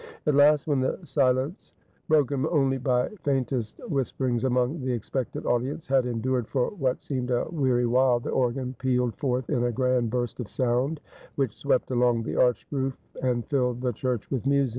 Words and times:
At 0.25 0.33
last, 0.33 0.65
when 0.65 0.79
the 0.79 0.97
silence, 1.03 1.75
broken 2.07 2.47
only 2.47 2.79
by 2.79 3.09
faintest 3.21 3.79
whisper 3.87 4.25
ings 4.27 4.45
among 4.45 4.81
the 4.83 4.91
expectant 4.91 5.45
audience, 5.45 5.85
had 5.87 6.07
endured 6.07 6.47
for 6.47 6.71
what 6.71 7.03
seemed 7.03 7.29
a 7.29 7.45
weary 7.51 7.85
while, 7.85 8.19
the 8.19 8.31
organ 8.31 8.73
pealed 8.79 9.13
forth 9.17 9.47
in 9.51 9.63
a 9.65 9.71
grand 9.71 10.09
burst 10.09 10.39
of 10.39 10.49
sound, 10.49 11.01
which 11.35 11.55
swept 11.55 11.91
along 11.91 12.23
the 12.23 12.35
arched 12.35 12.65
roof, 12.71 12.97
and 13.21 13.45
filled 13.45 13.81
the 13.81 13.93
church 13.93 14.31
with 14.31 14.47
music. 14.47 14.69